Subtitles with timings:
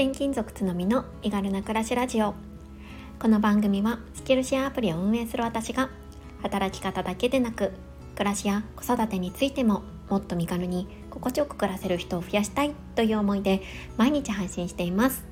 [0.00, 2.32] 転勤族つのみの身軽な暮らしラジオ。
[3.18, 5.90] この番組はスキルシェアアプリを運営する私が
[6.40, 7.72] 働き方だけでなく
[8.14, 13.60] 暮らしや子育てについてももっと身軽に心地よく暮らせる人を増やしたいという思いで
[13.98, 15.22] 毎日配信しています。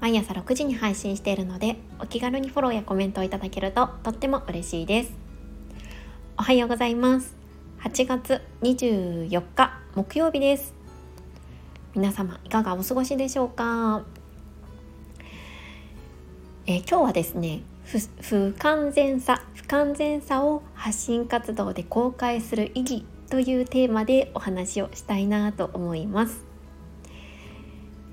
[0.00, 5.12] 毎朝6時に配信しているのでお気軽にフォローやコメントをいただけるととっても嬉しいです。
[6.36, 7.34] おはようございます。
[7.84, 10.81] 8月24日木曜日です。
[11.94, 14.02] 皆様いかがお過ごしでしょうか、
[16.66, 17.60] えー、今日はですね
[18.22, 26.46] 不完全さ不完全さを発信活動で公開する意義というテーマでお話をしたいなと思います、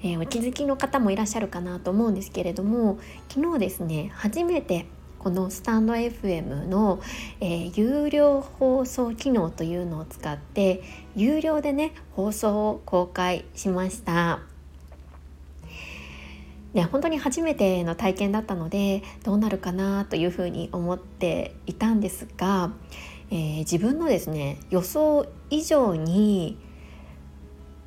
[0.03, 4.87] えー、お気づきの方もいらっしゃるかなと思うんですけれども昨日ですね初めて
[5.19, 7.01] このスタンド FM の、
[7.41, 10.81] えー、有料放送機能というのを使って
[11.15, 14.39] 有料でね放送を公開しました。
[16.73, 22.71] ね、本当に初めての体験だったのでどうなるかなというふうに思っていたんですが、
[23.31, 26.57] えー、自分のですね予想以上に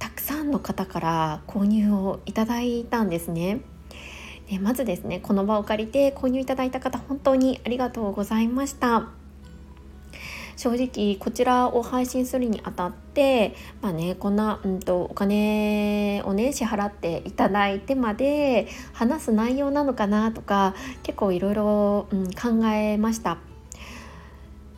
[0.00, 3.60] たくさんの方から購入をいただいたんですね。
[4.52, 9.08] えまずですねこの場を借りて購入いただいた方本当にありがとうございました。
[10.54, 22.06] 正直こちらを配信するにあたってまあねこんな、うんと、お金をね支払っていただいてまで話す内容なのかなとか結構いろいろ
[22.40, 23.38] 考えました。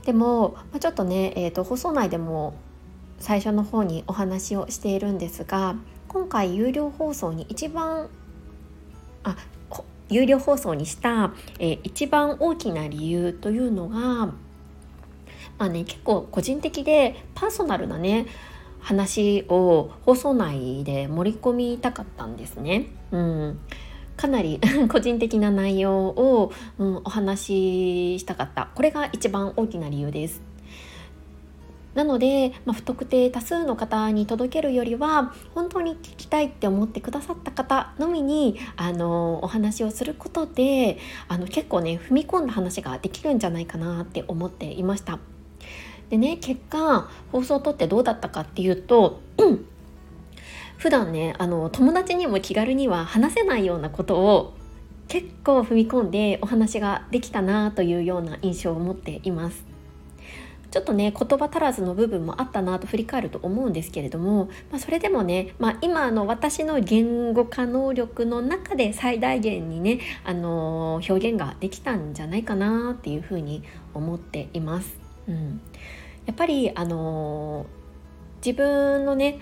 [0.06, 2.55] でも、まあ、ちょっとね、えーと放送内でも
[3.19, 5.77] 最初の方にお話をしているんですが
[6.09, 8.09] 今回有料放送に一番
[9.25, 9.36] あ
[10.10, 13.98] 有料放送にした、えー、一番大きな理由というのが
[15.58, 18.27] まあね結構個人的でパーソナルなね
[18.80, 22.86] 話を放送内で盛り込みたかったんですね。
[23.12, 23.58] うん、
[24.14, 24.60] かなり
[24.92, 30.53] 個人的な内容を、うん、お話ししたかったこれが一番大きな理由です。
[31.94, 45.19] なので、まあ、不特定多数の方に届けるよりは本当に聞きたいって思ってくださった方のみにあのお話をすることであの結構ね踏み込んだ話ができるんじゃないかなって思っていました。
[46.10, 49.66] でね結果放送をとってどうだったかっていうと、うん、
[50.77, 54.54] 普段ねあの友達にも気軽には話せないようなことを
[55.09, 59.73] 結構踏み込んでお話ができたなというような印象を持っています。
[60.74, 73.62] ちょっとね言葉足らずの部分もあったなと振り返ると思うんですけれども、まあ、それでもね、まあ、今の私の言語化能力の中で最大限にね、あのー、表現ができたんじゃないかなっていうふうに
[73.94, 74.98] 思っています。
[75.28, 75.60] うん、
[76.26, 79.38] やっぱり、あのー、自分のね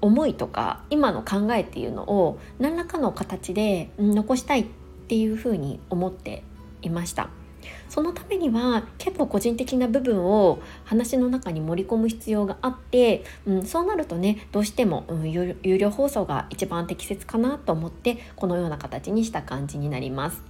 [0.00, 4.64] 思いとか今の考えっていうのを何らかの形で残したいっ
[5.06, 6.42] ていうふうに思って
[6.82, 7.30] いました。
[7.88, 20.42] そのためには結構個人的な部分を話の中に盛り込む必要があって、うん、そうなるとねどうしても、うん、有料放送が一番適切かなと思ってこのような形にした感じになります。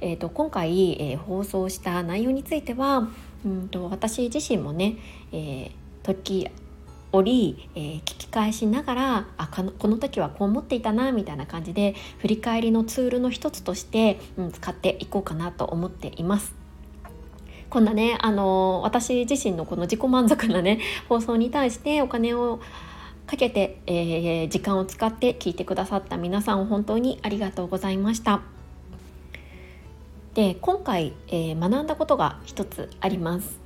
[0.00, 3.08] えーと、今回、えー、放送した内容については、
[3.44, 4.96] うんと、私自身もね、
[5.32, 5.70] えー、
[6.02, 6.48] 時
[7.12, 16.54] 折、えー、聞き返しながらあこの時はこう思っていたなみたいな感じで振り返りのツールの一つとして、うん、使っていこうかなと思っています。
[17.68, 22.58] こんなねあの私自身のこの自己満足なね 放送に対してお金を
[23.28, 28.42] かけて、えー、時間を使って聞いてくださった皆さん本当にありがとうございました。
[30.34, 33.59] で今回、えー、学んだことが一つあります。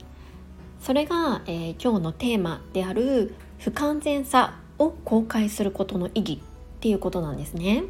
[0.84, 6.38] それが、えー、今日のテーマである不完全さを公開することの意義っ
[6.80, 7.84] ていうことなんですね。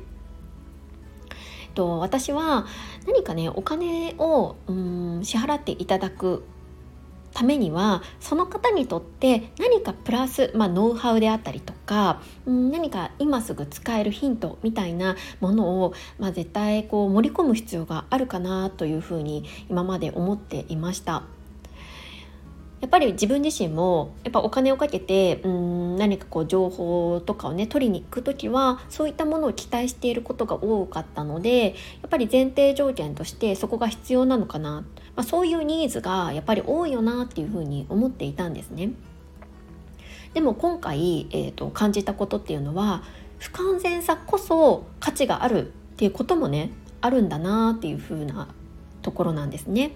[1.74, 2.66] と私は
[3.04, 6.44] 何かねお金をうん支払っていただく
[7.32, 21.24] ためにはその方にとって何かプラス、まあ、ノウハウであったりとか、うん、何か今すぐ使えるヒントみたいなものを、まあ、絶対こう盛り込む必要があるかなというふうに今まで思っていました。
[22.84, 31.72] やっぱり自分自身もやっぱお金をかけてうん何かこう情報とかをね取りに行く時はそういったものを期待していることが多かったのでや
[32.06, 34.84] っぱり前提条件としてそこが必要なのかな、
[35.16, 38.90] まあ、そういうニーズがやっぱり多いよなっていうふうに思っていたんですね。
[40.34, 43.02] でも今回、えーと、感じたことっていうのは
[43.38, 46.70] 不完全さこそ価値があるっていうこともね
[47.00, 48.48] あるんだなっていうふうな
[49.00, 49.92] ところなんですね。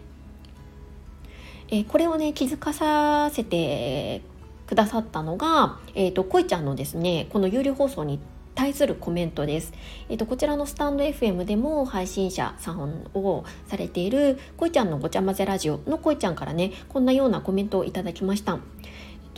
[1.68, 4.22] えー、これをね気づかさせて
[4.66, 8.20] くださったのが、えーと、こいちゃんのですねこの有料放送に
[8.54, 9.72] 対するコメントです。
[10.08, 18.58] えっ、と、こちらのスタンド FM でも配信者さんをされているこいちゃんのごちゃ混ぜラジオのこいちゃんからね、こんなようなコメントをいただきました。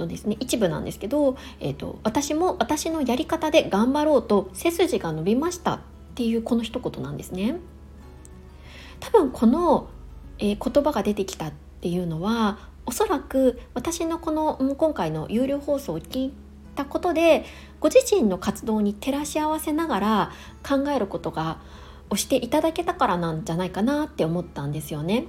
[0.01, 5.81] とですね一部なんですけど、えーと、私も私のやり方で頑張ろうと背筋が伸びましたっ
[6.15, 7.57] ていうこの一言なんですね。
[8.99, 9.89] 多分この、
[10.39, 16.35] えー、言葉が出てきたっていうのはおそらく私のこの今回の有料放送を聞い
[16.75, 17.47] たことで
[17.81, 20.33] ご自身の活動に照らし合わせながら
[20.63, 21.59] 考えることが
[22.11, 25.25] をしていただけたからなんじゃないかなって思ったんですよね。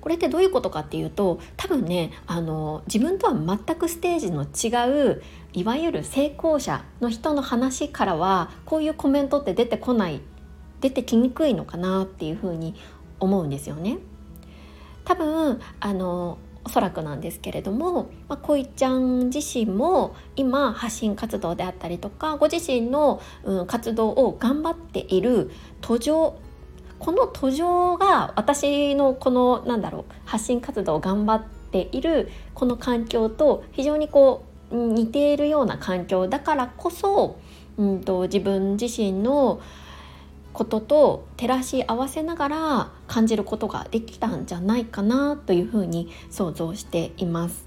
[0.00, 10.22] これってどういうことかっていうと多分ねあの自分とは全くステージの違ういわゆる成功者の人の話からはこういうコメントって出てこない
[10.80, 12.74] 出てきにくいのかなっていうふうに
[13.18, 13.98] 思うんですよね。
[15.06, 26.36] 多分あのおそらくなんですけれども、まあ、こいちゃん自身も今発信活動であったりとかご自身の、うん、活動を頑張っている途上
[26.98, 37.38] この途上が私のこのなんだろう発信活動を頑張っているこの環境と非常にこう似ているような環境だからこそ、
[37.76, 39.60] うんと、自分自身の
[40.52, 47.66] ことと照らし合わせながら感じることができたんじゃないかなというふうに想像しています。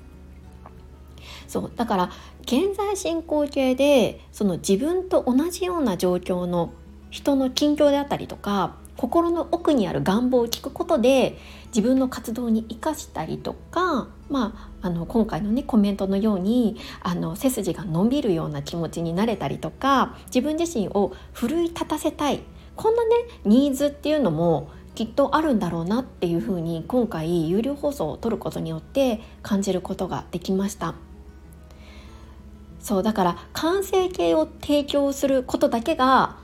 [1.48, 6.72] そうだから現在進行形でその自分と同じような状況の
[7.10, 11.38] 人の近況であったりとか心の奥にある願望を聞くことで
[11.68, 22.42] 自分の活動に生かしたりとか、まあ、あの今回のねコメントのようにあの背筋が伸びるような気持ちになれたりとか自分自身を奮い立たせたい
[22.76, 23.16] こんなね
[23.46, 24.70] ニーズっていうのも
[25.00, 30.94] きっとあるんだろうなっていうふうに今回有料放送を撮ることによって感じることができました。
[32.82, 36.36] そうだから完成形を提供することだけが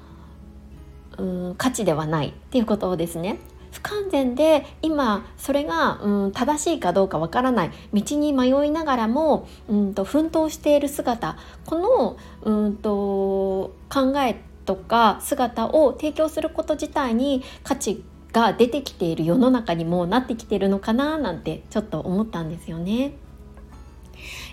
[1.18, 3.40] うん価値ではないっていうことですね。
[3.74, 11.36] 不完全で今それが、うん、正しいかどうかわからない道に迷いながらも、うんと、奮闘している姿
[11.66, 18.01] この、うんと、考えとか姿を提供すること自体に価値
[18.36, 23.14] が出てきている世の中にもなってきてるのかななんてちょっと思ったんですよね。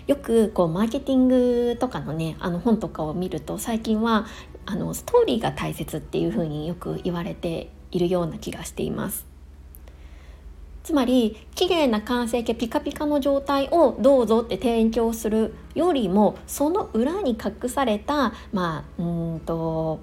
[0.07, 4.25] よくこうマーケティングとかのねあの本とかを見ると最近は
[4.65, 9.25] あのストーリーが大切っていうふうによく言われているような気がしています。
[10.83, 19.99] つまり綺麗な完成形ピカピカの状態をどうぞって提供するよりもその裏に隠されたまあうんと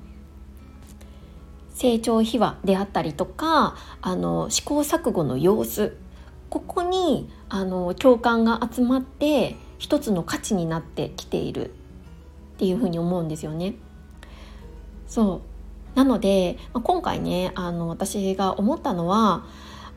[1.81, 5.97] 成長秘話であったりとかあの試行錯誤の様子
[6.51, 11.73] ここにあの共感が集まって一つの価値になってきているっ
[12.59, 13.77] ていうふうに思うんですよね。
[15.07, 15.41] そ
[15.95, 19.47] うなので、まあ、今回ねあの私が思ったのは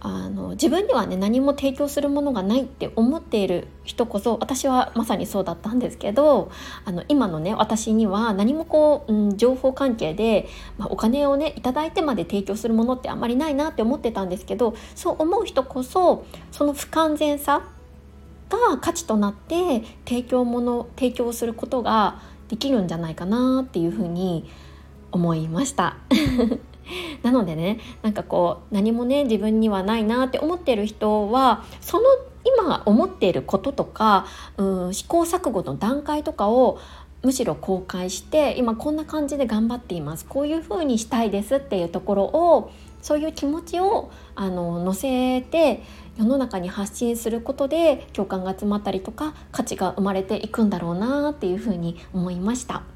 [0.05, 6.51] あの自分にはね何も提供するものがないって思っている人こそ私はまさにそうだったんですけど
[6.83, 17.63] あの今のね私には何もこう、うん、情報関係で、まあ、お金をね頂いてまで提供するものってあんまりないなって思ってたんですけどそう思う人こそその不完全さ
[18.49, 24.49] が価値となって提供もの提供することができるんじゃないかなっていうふうに
[25.11, 25.97] 思いました。
[27.23, 32.03] なのでねなんかこう何もね自分にはないなって思ってる人はその
[32.45, 34.25] 今思っていることとか
[34.57, 36.79] うん試行錯誤の段階とかを
[37.23, 42.71] むしろ公開して今こんな感じで頑張っていますこういう風にしたいですっていうところを
[43.01, 45.83] そういう気持ちをあの乗せて
[46.17, 52.92] 世の中に発信することで共感が集まったりとか価値が生まれていくんだろうなっていうふうに思いました。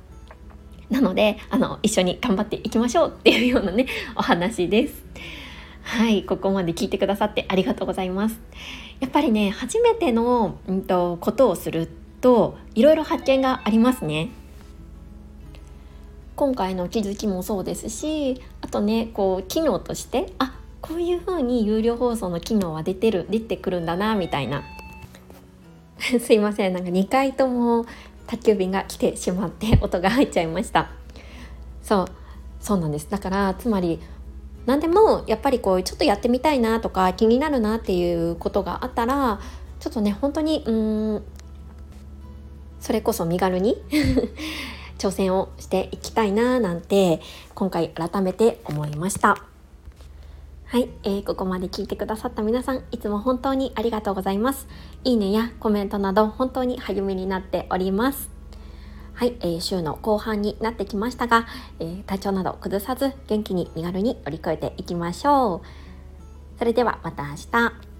[0.89, 5.03] なのであの一緒に頑張っていきましょうっていうようなねお話です。
[5.83, 8.39] はいここまで聞いてくださってありがとうございます。
[8.99, 11.89] やっぱりね初めての、うんと、ことをする
[12.19, 14.29] といろいろ発見がありますね。
[16.35, 24.63] 今回の気づきもそうですしあとねこう機能としてあこういう風に有料放送の機能は出てる出てくるんだなみたいな
[26.19, 27.85] すいませんなんか2回とも
[28.27, 30.91] 宅急便が来てしまって音が入っちゃいました。
[31.81, 32.07] そう。
[32.59, 33.09] そうなんです。
[33.09, 33.99] だからつまり
[34.65, 39.39] 何でもやっぱりこうちょっとやってみたいなとか気になるなっていうことがあったら
[39.79, 41.23] ちょっとね本当にうん
[42.81, 43.81] それこそ身軽に
[44.99, 47.21] 挑戦をしていきたいななんて
[47.55, 49.56] 今回改めて思いました。
[50.69, 54.67] はい、えー、ここまで聞いてくださった皆さん、いつも本当にありがとうございます。
[55.05, 58.29] いいねやコメントなど本当に励みになっております。
[59.13, 61.47] はい、えー、週の後半になってきましたが、
[61.79, 66.59] えー、体調など崩さず元気に身軽に乗り越えていきましょう。
[66.59, 67.96] それではまた明日。